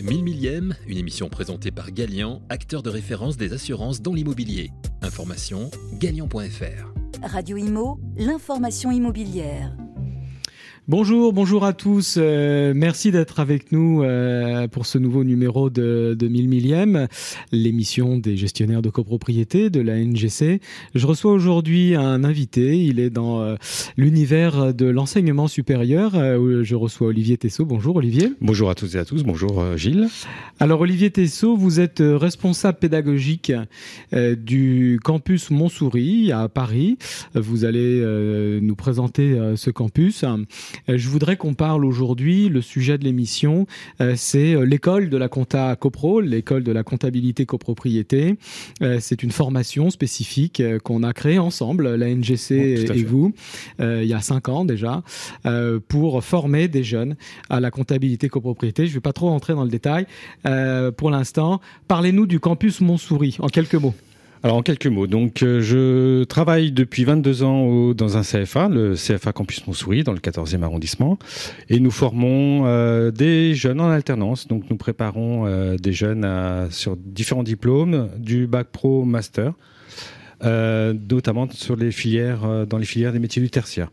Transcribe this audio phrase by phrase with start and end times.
[0.00, 4.70] 1000 millième, une émission présentée par Galian, acteur de référence des assurances dans l'immobilier.
[5.02, 6.92] Information galian.fr.
[7.22, 9.76] Radio Imo, l'information immobilière.
[10.90, 12.14] Bonjour, bonjour à tous.
[12.16, 17.08] Euh, merci d'être avec nous euh, pour ce nouveau numéro de, de 1000 millième,
[17.52, 20.62] l'émission des gestionnaires de copropriété de la NGC.
[20.94, 22.82] Je reçois aujourd'hui un invité.
[22.82, 23.56] Il est dans euh,
[23.98, 26.14] l'univers de l'enseignement supérieur.
[26.14, 27.66] où je reçois Olivier Tessot.
[27.66, 28.32] Bonjour Olivier.
[28.40, 29.24] Bonjour à toutes et à tous.
[29.24, 30.08] Bonjour Gilles.
[30.58, 33.52] Alors Olivier Tessot, vous êtes responsable pédagogique
[34.10, 36.96] du campus Montsouris à Paris.
[37.34, 38.00] Vous allez
[38.62, 40.24] nous présenter ce campus.
[40.88, 43.66] Euh, je voudrais qu'on parle aujourd'hui, le sujet de l'émission,
[44.00, 48.36] euh, c'est euh, l'école de la compta copro, l'école de la comptabilité copropriété.
[49.00, 52.54] C'est une formation spécifique qu'on a créée ensemble, la NGC
[52.94, 53.32] et vous,
[53.80, 55.02] il y a cinq ans déjà,
[55.88, 57.16] pour former des jeunes
[57.50, 58.86] à la comptabilité copropriété.
[58.86, 60.06] Je ne vais pas trop entrer dans le détail
[60.96, 61.60] pour l'instant.
[61.86, 63.94] Parlez-nous du campus Montsouris en quelques mots.
[64.44, 68.94] Alors en quelques mots, donc euh, je travaille depuis 22 ans dans un CFA, le
[68.94, 71.18] CFA Campus Montsouris, dans le 14e arrondissement,
[71.68, 74.46] et nous formons euh, des jeunes en alternance.
[74.46, 76.24] Donc nous préparons euh, des jeunes
[76.70, 79.54] sur différents diplômes, du bac pro master,
[80.40, 83.90] notamment sur les filières, dans les filières des métiers du tertiaire.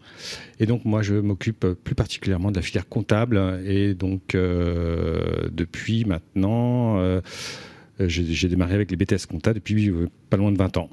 [0.59, 6.99] Et donc moi je m'occupe plus particulièrement de la filière comptable, et donc depuis maintenant
[7.99, 10.89] j'ai démarré avec les BTS Compta depuis euh, pas loin de 20 ans.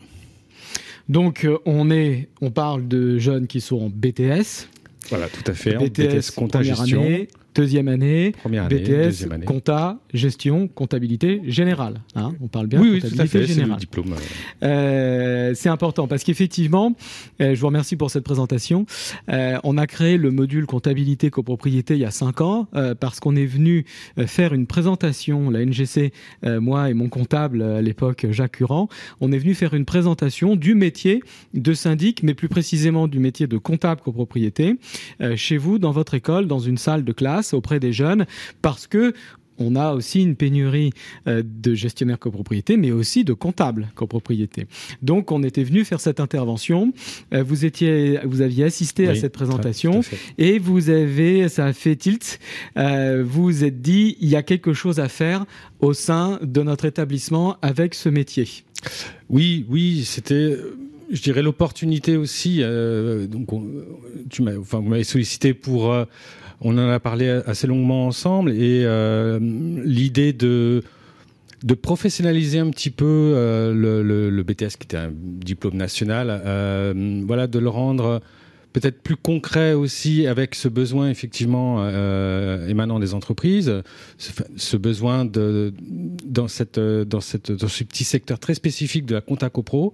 [1.09, 4.69] Donc euh, on est, on parle de jeunes qui sont en BTS.
[5.09, 5.77] Voilà, tout à fait.
[5.77, 7.03] BTS, BTS compta gestion.
[7.03, 9.45] Année, deuxième année, Première année, BTS, année.
[9.45, 12.01] compta, gestion, comptabilité générale.
[12.15, 14.15] Hein on parle bien oui, comptabilité oui, fait, diplôme.
[14.63, 16.95] Euh, c'est important parce qu'effectivement,
[17.41, 18.87] euh, je vous remercie pour cette présentation.
[19.29, 23.21] Euh, on a créé le module comptabilité copropriété il y a cinq ans euh, parce
[23.21, 23.85] qu'on est venu
[24.19, 26.13] euh, faire une présentation, la NGC,
[26.45, 28.89] euh, moi et mon comptable à l'époque Jacques Curand,
[29.21, 31.23] on est venu faire une présentation du métier
[31.55, 34.77] de syndic, mais plus précisément du métier de comptable copropriété
[35.37, 38.27] chez vous dans votre école, dans une salle de classe auprès des jeunes
[38.61, 39.15] parce que
[39.59, 40.93] on a aussi une pénurie
[41.27, 44.67] euh, de gestionnaires copropriété, mais aussi de comptables copropriété.
[45.03, 46.93] Donc, on était venu faire cette intervention.
[47.33, 50.01] Euh, vous étiez, vous aviez assisté à cette présentation
[50.39, 52.39] et vous avez, ça a fait tilt.
[52.77, 55.45] Euh, vous vous êtes dit, il y a quelque chose à faire
[55.81, 58.49] au sein de notre établissement avec ce métier.
[59.29, 60.57] Oui, oui, c'était
[61.11, 62.63] je dirais l'opportunité aussi.
[63.29, 63.49] donc,
[64.31, 65.95] tu m'as, enfin, vous m'avez sollicité pour
[66.65, 70.83] on en a parlé assez longuement ensemble et euh, l'idée de
[71.81, 73.73] professionnaliser un petit peu euh,
[74.31, 78.21] le, BTS qui était un diplôme national, euh, voilà, de le rendre
[78.73, 81.87] peut-être plus concret aussi avec ce besoin effectivement
[82.67, 83.83] émanant des entreprises,
[84.17, 85.73] ce, besoin dans
[86.25, 89.93] dans ce petit secteur très spécifique de la compta copro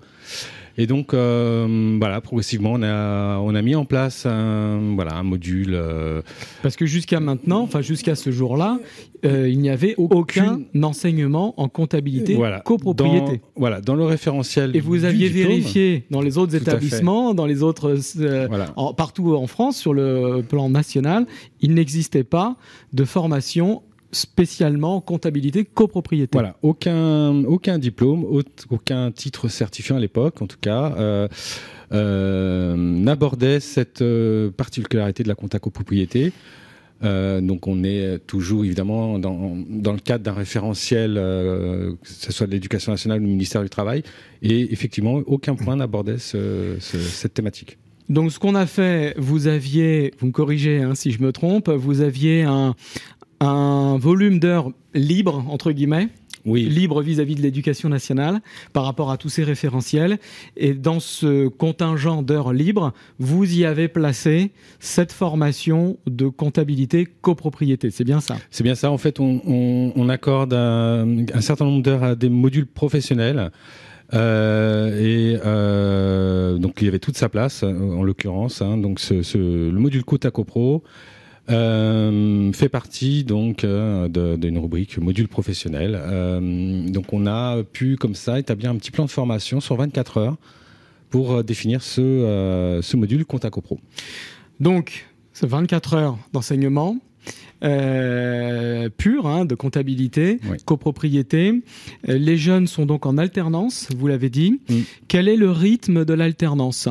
[0.81, 5.25] et donc, euh, voilà, progressivement, on a, on a mis en place un, voilà, un
[5.25, 5.75] module.
[5.75, 6.22] Euh,
[6.62, 8.78] Parce que jusqu'à maintenant, enfin jusqu'à ce jour-là,
[9.25, 13.39] euh, il n'y avait aucun enseignement en comptabilité voilà, copropriété.
[13.39, 14.77] Dans, voilà, dans le référentiel.
[14.77, 17.97] Et vous aviez vérifié dans les autres établissements, dans les autres,
[18.97, 21.27] partout en France, sur le plan national,
[21.60, 22.56] il n'existait pas
[22.93, 26.30] de formation spécialement comptabilité copropriété.
[26.32, 28.24] Voilà, aucun, aucun diplôme,
[28.70, 30.94] aucun titre certifiant à l'époque, en tout cas.
[30.98, 31.28] Euh,
[31.92, 36.32] euh, n'abordait cette euh, particularité de la compta copropriété.
[37.00, 42.50] Donc on est toujours évidemment dans, dans le cadre d'un référentiel, que ce soit de
[42.50, 44.02] l'éducation nationale ou du ministère du Travail,
[44.42, 47.78] et effectivement aucun point n'abordait ce, ce, cette thématique.
[48.08, 51.68] Donc ce qu'on a fait, vous aviez, vous me corrigez hein, si je me trompe,
[51.68, 52.74] vous aviez un,
[53.41, 56.09] un volume d'heures libre, entre guillemets,
[56.44, 56.65] oui.
[56.69, 58.41] libre vis-à-vis de l'éducation nationale
[58.72, 60.19] par rapport à tous ces référentiels.
[60.56, 64.50] Et dans ce contingent d'heures libres, vous y avez placé
[64.81, 67.91] cette formation de comptabilité copropriété.
[67.91, 68.37] C'est bien ça?
[68.50, 68.91] C'est bien ça.
[68.91, 73.51] En fait, on, accorde un, certain nombre d'heures à des modules professionnels.
[74.15, 78.62] Euh, et euh, donc il y avait toute sa place en l'occurrence.
[78.62, 80.83] Hein, donc ce, le module Cota Copro,
[81.50, 85.98] euh, fait partie donc euh, d'une rubrique module professionnel.
[86.00, 90.18] Euh, donc on a pu comme ça établir un petit plan de formation sur 24
[90.18, 90.36] heures
[91.10, 93.78] pour définir ce, ce module Contact Pro.
[94.60, 96.98] Donc, c'est 24 heures d'enseignement
[98.88, 101.62] euh, pure hein, de comptabilité, copropriété.
[102.08, 104.60] Euh, les jeunes sont donc en alternance, vous l'avez dit.
[104.68, 104.74] Mm.
[105.08, 106.88] Quel est le rythme de l'alternance?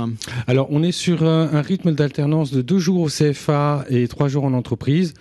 [0.48, 4.46] Alors, on est sur un, rythme d'alternance de deux jours au CFA et trois jours
[4.46, 5.14] en entreprise.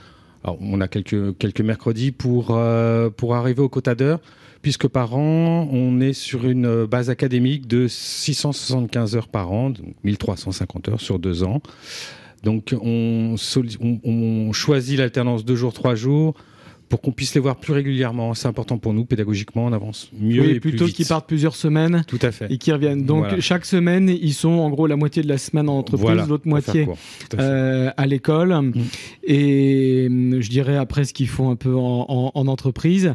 [0.44, 4.20] Alors, on a quelques, quelques mercredis pour, euh, pour arriver au quota d'heures,
[4.62, 9.94] puisque par an, on est sur une base académique de 675 heures par an, donc
[10.05, 11.61] 1350 heures sur deux ans.
[12.44, 13.34] Donc, on,
[13.81, 16.34] on, on choisit l'alternance deux jours, trois jours
[16.88, 18.33] pour qu'on puisse les voir plus régulièrement.
[18.35, 22.05] C'est important pour nous, pédagogiquement, on avance mieux Oui, et plutôt qu'ils partent plusieurs semaines
[22.06, 22.47] Tout à fait.
[22.50, 23.05] et qu'ils reviennent.
[23.05, 23.41] Donc Voilà.
[23.41, 26.87] chaque semaine, ils sont en gros la moitié de la semaine en entreprise, l'autre moitié
[27.37, 28.73] à euh, à l'école.
[29.25, 33.12] Et hum, je dirais après ce qu'ils font un peu en, en- en entreprise.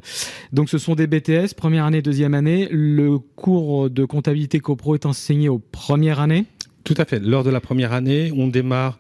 [0.51, 2.67] Donc ce sont des BTS, première année, deuxième année.
[2.71, 6.45] Le cours de comptabilité copro est enseigné aux premières années.
[6.83, 7.19] Tout à fait.
[7.19, 8.97] Lors de la première année, on démarre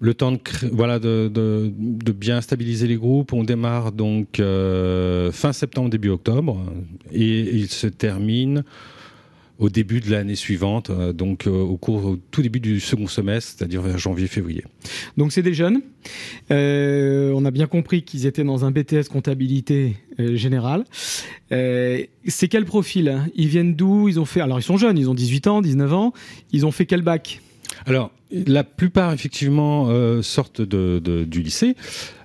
[0.00, 3.32] le temps de, bien stabiliser les groupes.
[3.32, 6.64] On démarre donc euh, fin septembre, début octobre,
[7.12, 8.64] et il se termine
[9.58, 13.54] au début de l'année suivante, euh, donc euh, au cours, tout début du second semestre,
[13.58, 14.62] c'est-à-dire vers janvier-février.
[15.16, 15.80] Donc c'est des jeunes.
[16.48, 20.84] On a bien compris qu'ils étaient dans un BTS comptabilité générale.
[21.50, 23.26] C'est quel profil hein?
[23.34, 24.08] Ils viennent d'où?
[24.08, 26.12] Ils ont fait alors ils sont jeunes, ils ont 18 ans, 19 ans.
[26.52, 27.40] Ils ont fait quel bac?
[27.86, 31.76] Alors, la plupart, effectivement, euh, sortent de, du lycée.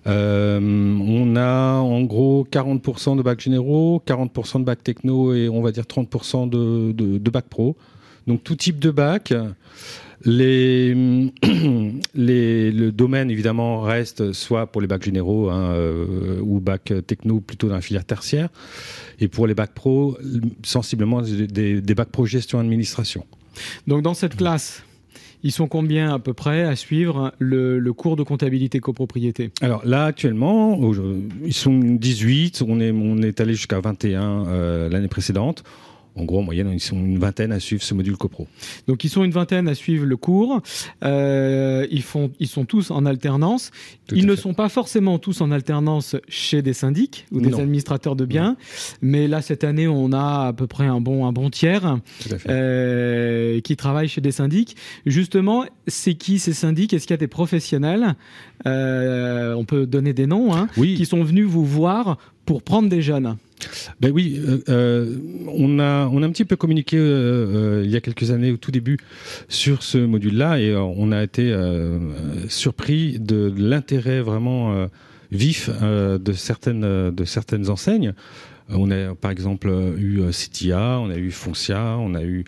[0.05, 5.61] Euh, on a en gros 40% de bacs généraux, 40% de bacs techno et on
[5.61, 7.77] va dire 30% de, de, bacs pro.
[8.27, 9.33] Donc tout type de bac.
[10.25, 10.93] Les,
[12.15, 17.39] les, le domaine, évidemment, reste soit pour les bacs généraux hein, euh, ou bacs techno
[17.39, 18.49] plutôt dans la filière tertiaire.
[19.19, 20.17] Et pour les bacs pro,
[20.63, 23.25] sensiblement des, des, des bacs pro gestion administration.
[23.87, 24.83] Donc dans cette classe,
[25.43, 29.51] ils sont combien à peu près à suivre le, cours de comptabilité copropriété?
[29.61, 30.79] Alors là, actuellement,
[31.43, 35.63] ils sont 18, on est, on est allé jusqu'à 21 euh, l'année précédente.
[36.15, 38.47] En gros, en moyenne, ils sont une vingtaine à suivre ce module copro.
[38.87, 40.61] Donc ils sont une vingtaine à suivre le cours.
[41.03, 43.71] Euh, ils font, ils sont tous en alternance.
[44.07, 44.41] Tout ils ne fait.
[44.41, 47.59] sont pas forcément tous en alternance chez des syndics ou des Non.
[47.59, 48.57] administrateurs de biens,
[49.01, 51.97] mais là cette année on a à peu près un bon, un bon tiers
[52.49, 54.75] euh, qui travaillent chez des syndics.
[55.05, 56.93] Justement, c'est qui ces syndics?
[56.93, 58.15] Est-ce qu'il y a des professionnels?
[58.65, 62.89] Euh, On peut donner des noms hein, oui, qui sont venus vous voir pour prendre
[62.89, 63.37] des jeunes.
[63.99, 65.15] Ben oui euh, euh,
[65.47, 68.57] on, a, on a un petit peu communiqué euh, il y a quelques années, au
[68.57, 68.97] tout début,
[69.47, 71.55] sur ce module-là et on a été
[72.49, 74.87] surpris de l'intérêt vraiment
[75.31, 78.13] vif de, certaines, de certaines enseignes.
[78.69, 82.45] On a par exemple eu Citia, on a eu Foncia, on a eu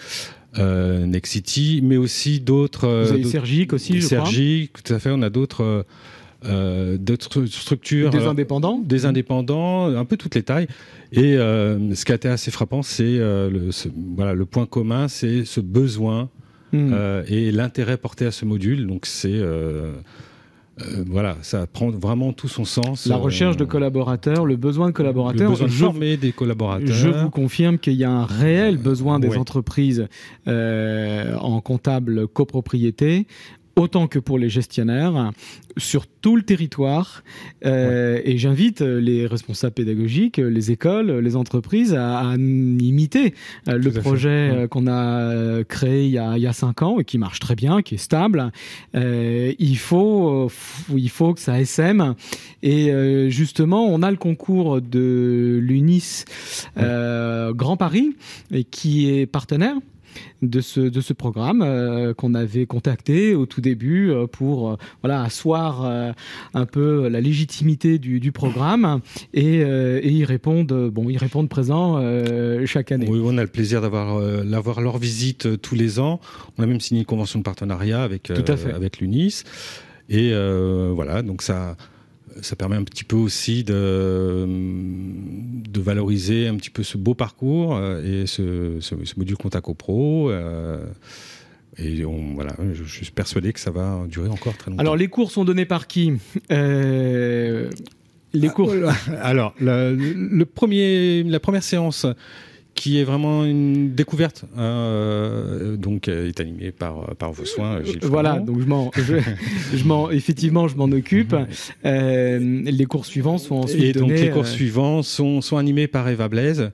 [0.57, 2.87] euh, Nexity, mais aussi d'autres.
[2.87, 4.25] Vous avez Sergique aussi, je crois.
[4.25, 5.09] Sergi, tout à fait.
[5.11, 5.85] On a d'autres
[6.45, 8.79] euh, d'autres structures, Des euh, indépendants.
[8.83, 10.67] des indépendants, un peu toutes les tailles.
[11.11, 15.07] Et euh, ce qui a été assez frappant, c'est le, ce- voilà, le point commun,
[15.07, 16.29] c'est ce besoin
[16.73, 16.93] Hmm.
[17.27, 18.85] et l'intérêt porté à ce module.
[18.87, 19.93] Donc c'est euh,
[21.07, 23.05] voilà, ça prend vraiment tout son sens.
[23.05, 25.51] La recherche de collaborateurs, le besoin de le collaborateurs.
[25.51, 26.87] besoin de former des collaborateurs.
[26.93, 29.37] Je vous confirme qu'il y a un réel besoin des ouais.
[29.37, 30.07] entreprises
[30.49, 33.25] euh, en comptable copropriété
[33.75, 35.31] autant que pour les gestionnaires
[35.77, 37.23] sur tout le territoire.
[37.65, 43.33] Euh, et j'invite les responsables pédagogiques les écoles les entreprises à, à imiter
[43.67, 44.57] euh, le projet Ouais.
[44.63, 47.17] euh, qu'on a euh, créé il y a, il y a cinq ans et qui
[47.17, 48.51] marche très bien qui est stable.
[48.95, 52.15] Euh, il faut euh, il faut que ça SM
[52.63, 56.25] et euh, justement, on a le concours de l'UNIS
[56.77, 58.15] euh, Grand Paris,
[58.51, 59.75] et qui est partenaire
[60.41, 64.75] de ce, de ce programme euh, qu'on avait contacté au tout début euh, pour euh,
[65.01, 65.83] voilà asseoir
[66.53, 68.99] un peu la légitimité du, du programme
[69.33, 73.07] et, et ils répondent bon ils répondent présent euh, chaque année.
[73.09, 76.19] Oui, on a le plaisir d'avoir d'avoir leur visite tous les ans.
[76.57, 78.71] On a même signé une convention de partenariat avec Tout à fait.
[78.73, 79.43] avec l'UNIS.
[80.09, 80.31] Et
[80.93, 81.75] voilà, donc ça
[82.41, 84.45] ça permet un petit peu aussi de
[85.75, 89.73] de valoriser un petit peu ce beau parcours euh, et ce, ce, ce module Contact
[89.73, 90.29] Pro.
[90.31, 90.85] Euh,
[91.77, 94.81] et on, voilà, je, je suis persuadé que ça va durer encore très longtemps.
[94.81, 96.13] Alors les cours sont donnés par qui
[96.51, 97.69] Euh,
[98.33, 98.73] Les cours.
[99.21, 102.05] Alors, le, le premier, la première séance
[102.75, 107.99] qui est vraiment une découverte, euh, donc euh, est animée par par vos soins, Gilles.
[108.03, 109.15] Voilà, donc je m'en, je,
[109.73, 111.33] je m'en, effectivement, je m'en occupe.
[111.85, 114.23] Euh, les cours suivants sont ensuite Et donc donnés.
[114.23, 116.71] les cours euh, suivants sont, sont animés par Eva Blaise,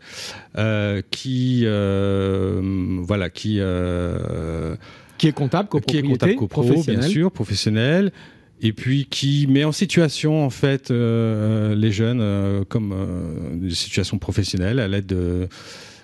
[0.58, 2.62] euh, qui euh,
[3.04, 4.76] voilà, qui euh,
[5.20, 8.12] qui est comptable, qui est comptable copro, bien sûr, professionnel,
[8.60, 13.76] et puis qui met en situation en fait euh, les jeunes euh, comme euh, des
[13.76, 15.48] situations professionnelles à l'aide de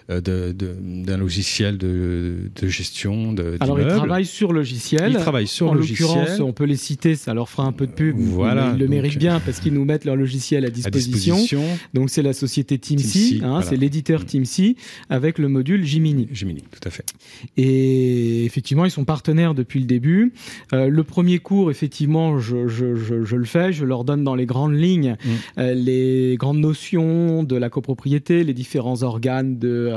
[0.10, 3.34] d'un logiciel de, gestion.
[3.34, 5.12] De, Alors ils travaillent sur logiciel.
[5.12, 6.08] Ils travaillent sur en logiciel.
[6.08, 8.16] l'occurrence, on peut les citer, ça leur fera un peu de pub.
[8.18, 11.36] Voilà, ils le méritent bien parce qu'ils nous mettent leur logiciel à disposition.
[11.36, 11.80] À disposition.
[11.94, 14.26] Donc c'est la société Teamsy, hein, c'est l'éditeur.
[14.26, 14.76] Teamsy
[15.10, 16.28] avec le module Jiminy.
[16.32, 17.06] Jiminy, tout à fait.
[17.56, 20.34] Et effectivement, ils sont partenaires depuis le début.
[20.74, 24.36] Euh, le premier cours, effectivement, je, je, je, je, le fais, je leur donne dans
[24.36, 25.30] les grandes lignes mm.
[25.60, 29.97] euh, les grandes notions de la copropriété, les différents organes de euh,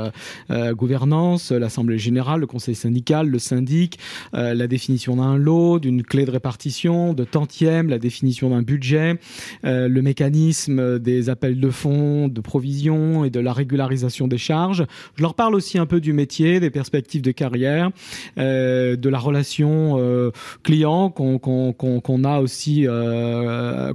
[0.73, 3.99] gouvernance, l'Assemblée générale, le Conseil syndical, le syndic,
[4.33, 9.19] euh, la définition d'un lot, d'une clé de répartition, de tantième, la définition d'un budget,
[9.63, 14.85] le mécanisme des appels de fonds, de provision et de la régularisation des charges.
[15.15, 17.91] Je leur parle aussi un peu du métier, des perspectives de carrière,
[18.37, 20.31] de la relation
[20.63, 22.85] client qu'on qu qu'on a aussi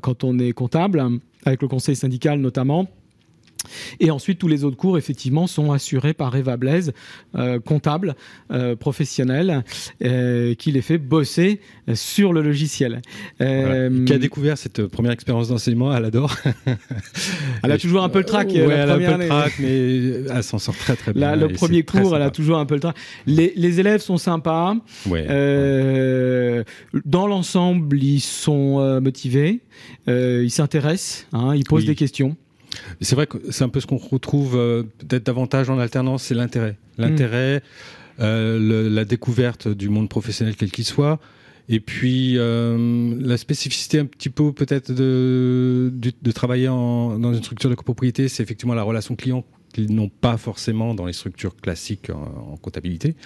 [0.03, 1.05] quand on est comptable,
[1.45, 2.89] avec le conseil syndical notamment.
[4.01, 6.93] Et ensuite, tous les autres cours, effectivement, sont assurés par Eva Blaise,
[7.37, 8.15] euh, comptable
[8.51, 9.65] euh, professionnel,
[10.03, 11.61] euh, qui les fait bosser
[11.95, 13.03] sur le logiciel.
[13.39, 13.89] Voilà.
[14.05, 16.37] Qui a découvert cette première expérience d'enseignement, elle adore.
[17.63, 18.49] elle a toujours un peu le trac.
[18.49, 19.97] Ouais, elle a un peu le trac, mais
[20.31, 21.21] elle s'en sort très très bien.
[21.21, 22.97] Là, le premier cours, elle a toujours un peu le trac.
[23.27, 24.77] Les, les élèves sont sympas.
[25.07, 25.27] Ouais,
[27.05, 29.61] dans l'ensemble, ils sont motivés.
[30.07, 31.89] ils s'intéressent, hein, ils posent oui.
[31.89, 32.37] des questions.
[33.01, 36.35] C'est vrai que c'est un peu ce qu'on retrouve euh, peut-être davantage en alternance, c'est
[36.35, 36.77] l'intérêt.
[36.99, 38.23] L'intérêt, mmh.
[38.23, 41.21] euh, la découverte du monde professionnel quel qu'il soit,
[41.69, 47.35] et puis euh, la spécificité un petit peu peut-être de, de, de, travailler en, dans
[47.35, 51.13] une structure de copropriété, c'est effectivement la relation client qu'ils n'ont pas forcément dans les
[51.13, 53.17] structures classiques en, en comptabilité.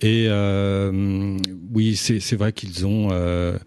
[0.00, 1.38] Et euh,
[1.72, 3.58] oui, c'est vrai qu'ils ont, euh,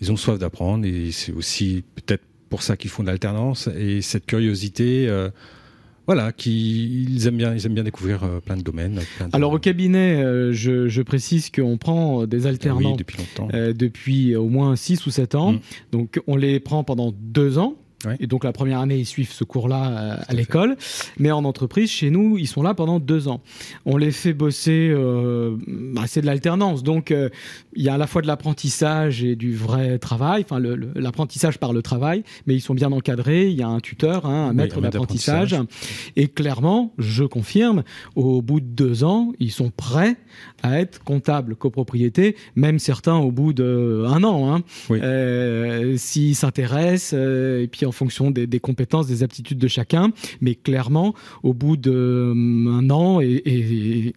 [0.00, 4.02] ils ont soif d'apprendre et c'est aussi peut-être pour ça qu'ils font de l'alternance et
[4.02, 5.08] cette curiosité.
[5.08, 5.30] Euh,
[6.08, 8.98] voilà, qui ils aiment bien, ils aiment bien découvrir euh, plein de domaines.
[9.18, 9.36] Plein de...
[9.36, 13.48] Alors au cabinet, euh, je, je, précise qu'on prend des alternants oui, depuis, longtemps.
[13.52, 15.52] Euh, depuis au moins 6 ou 7 ans.
[15.52, 15.60] Mmh.
[15.92, 17.74] Donc on les prend pendant deux ans.
[18.04, 18.16] Ouais.
[18.20, 20.76] Et donc la première année, ils suivent ce cours-là euh, à l'école.
[21.18, 23.40] Mais en entreprise, chez nous, ils sont là pendant deux ans.
[23.86, 26.82] On les fait bosser, euh, bah, c'est de l'alternance.
[26.84, 27.28] Donc euh,
[27.74, 30.60] il y a à la fois de l'apprentissage et du vrai travail, enfin
[30.94, 33.48] l'apprentissage par le travail, mais ils sont bien encadrés.
[33.48, 35.56] Il y a un tuteur, hein, un maître oui, d'apprentissage.
[36.14, 37.82] Et clairement, je confirme,
[38.14, 40.16] au bout de deux ans, ils sont prêts
[40.62, 44.54] à être comptables copropriété, même certains au bout d'un an.
[44.54, 44.62] Hein.
[44.88, 45.00] Oui.
[45.02, 51.14] Euh, S'ils s'intéressent, et puis en fonction des, compétences, des aptitudes de chacun, mais clairement,
[51.42, 54.14] au bout d'un an et,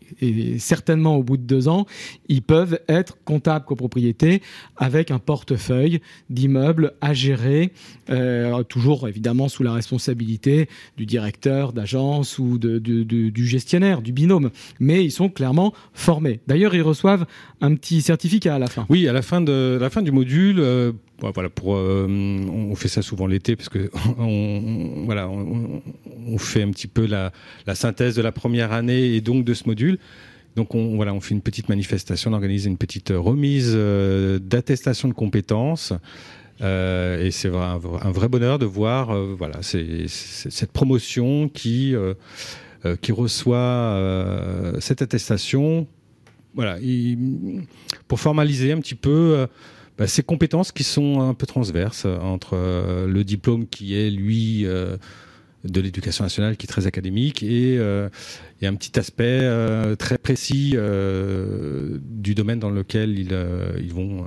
[0.60, 1.86] certainement au bout de deux ans,
[2.28, 4.42] ils peuvent être comptables copropriété
[4.78, 7.72] avec un portefeuille d'immeubles à gérer,
[8.10, 15.04] euh, toujours évidemment sous la responsabilité du directeur d'agence ou du gestionnaire, du binôme, mais
[15.04, 16.40] ils sont clairement formés.
[16.48, 17.26] D'ailleurs, ils reçoivent
[17.62, 18.86] un petit certificat à la fin.
[18.90, 20.60] Oui, à la fin de la fin du module.
[20.60, 20.92] Euh
[21.30, 25.82] voilà pour euh, on fait ça souvent l'été parce que on, voilà on,
[26.28, 27.32] on, fait un petit peu la,
[27.68, 30.00] la, synthèse de la première année et donc de ce module.
[30.56, 35.08] Donc on voilà on fait une petite manifestation on organise une petite remise euh, d'attestation
[35.08, 35.94] de compétences.
[36.62, 41.96] Euh, et c'est un, un, vrai bonheur de voir euh, voilà c'est cette promotion qui
[41.96, 42.14] euh,
[43.02, 43.98] qui reçoit
[44.80, 45.88] cette attestation.
[46.54, 47.64] Voilà il,
[48.08, 49.48] pour formaliser un petit peu
[49.98, 54.66] bah, ces compétences qui sont un peu transverses entre euh, le diplôme qui est, lui,
[54.66, 54.98] euh,
[55.64, 58.10] de l'éducation nationale, qui est très académique, et, euh,
[58.62, 63.94] et un petit aspect euh, très précis euh, du domaine dans lequel ils, euh, ils
[63.94, 64.26] vont,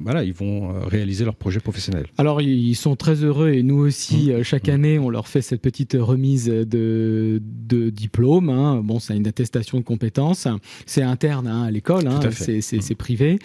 [0.00, 2.06] voilà, ils vont réaliser leur projet professionnel.
[2.18, 4.42] Alors, ils sont très heureux, et nous aussi, mmh.
[4.42, 8.50] chaque année, on leur fait cette petite remise de, de diplôme.
[8.50, 8.80] Hein.
[8.82, 10.48] Bon, c'est une attestation de compétences.
[10.86, 12.94] C'est interne hein, à l'école, hein, c'est mmh.
[12.96, 13.38] privé.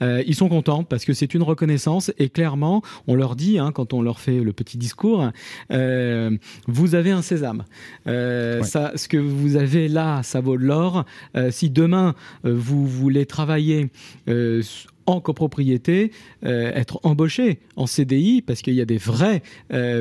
[0.00, 3.92] ils sont contents parce que c'est une reconnaissance, et clairement, on leur dit, hein, quand
[3.92, 5.30] on leur fait le petit discours,
[5.72, 7.64] euh, vous avez un sésame.
[8.06, 8.66] Euh, ouais.
[8.66, 11.06] ça, ce que vous avez là, ça vaut de l'or.
[11.34, 13.88] Euh, si demain euh, vous voulez travailler
[14.28, 14.62] euh,
[15.06, 16.12] en copropriété,
[16.42, 19.42] être embauché en CDI, parce qu'il y a des vraies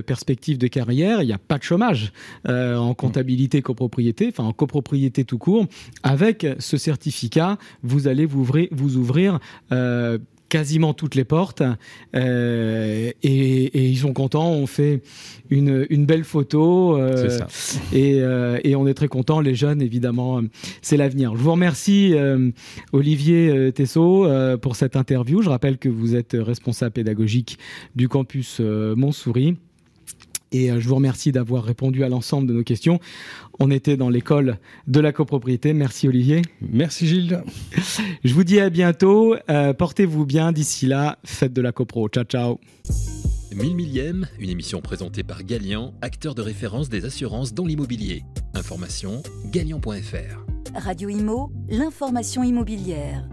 [0.06, 2.12] perspectives de carrière, il n'y a pas de chômage
[2.46, 5.66] en comptabilité copropriété, enfin en copropriété tout court.
[6.04, 9.40] Avec ce certificat, vous allez vous ouvrir
[10.50, 11.64] quasiment toutes les portes
[12.16, 14.52] euh, et, et, ils sont contents.
[14.52, 15.02] On fait
[15.50, 17.40] une, une belle photo euh,
[17.94, 19.40] et, euh, et, on est très contents.
[19.40, 20.42] Les jeunes, évidemment,
[20.82, 21.36] c'est l'avenir.
[21.36, 22.52] Je vous remercie, euh,
[22.94, 25.42] Olivier Tessot, euh, pour cette interview.
[25.42, 27.58] Je rappelle que vous êtes responsable pédagogique
[27.96, 29.58] du campus Montsouris.
[30.52, 33.00] Et je vous remercie d'avoir répondu à l'ensemble de nos questions.
[33.60, 35.74] On était dans l'école de la copropriété.
[35.74, 36.42] Merci Olivier.
[36.62, 37.44] Merci Gilles.
[38.24, 39.36] Je vous dis à bientôt.
[39.78, 40.52] Portez-vous bien.
[40.52, 42.08] D'ici là, faites de la copro.
[42.10, 42.60] Ciao, ciao.
[43.56, 48.24] 1000 millième, une émission présentée par Galian, acteur de référence des assurances dans l'immobilier.
[48.54, 50.46] Information galian.fr.
[50.76, 53.28] Radio Imo, l'information immobilière.